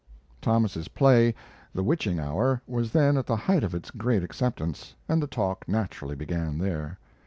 [0.41, 1.35] Thomas's play,
[1.75, 5.63] "The Witching Hour," was then at the height of its great acceptance, and the talk
[5.67, 6.97] naturally began there.